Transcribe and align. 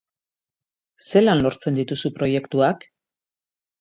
Zelan 1.11 1.43
lortzen 1.47 1.77
dituzu 1.81 2.13
proiektuak? 2.19 2.89